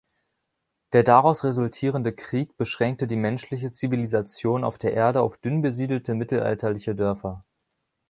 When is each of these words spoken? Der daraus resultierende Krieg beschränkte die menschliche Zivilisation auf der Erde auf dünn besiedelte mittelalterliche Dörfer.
Der 0.93 1.03
daraus 1.03 1.43
resultierende 1.43 2.11
Krieg 2.11 2.57
beschränkte 2.57 3.05
die 3.05 3.15
menschliche 3.17 3.71
Zivilisation 3.71 4.63
auf 4.63 4.79
der 4.79 4.93
Erde 4.95 5.21
auf 5.21 5.37
dünn 5.37 5.61
besiedelte 5.61 6.15
mittelalterliche 6.15 6.95
Dörfer. 6.95 7.45